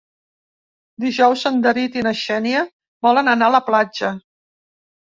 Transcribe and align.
Dijous 1.05 1.43
en 1.51 1.61
David 1.67 1.99
i 2.01 2.05
na 2.09 2.15
Xènia 2.23 2.65
volen 3.11 3.35
anar 3.37 3.53
a 3.53 3.57
la 3.59 3.65
platja. 3.71 4.13